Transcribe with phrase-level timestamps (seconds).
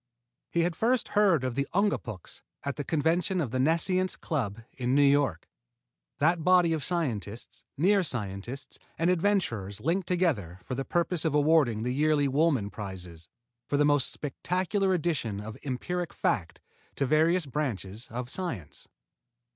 [0.49, 4.95] He had first heard of the Ungapuks at the convention of the Nescience Club in
[4.95, 5.47] New York,
[6.17, 11.83] that body of scientists, near scientists and adventurers linked together for the purpose of awarding
[11.83, 13.29] the yearly Woolman prizes
[13.67, 16.59] for the most spectacular addition of empiric facts
[16.95, 18.87] to various branches of science.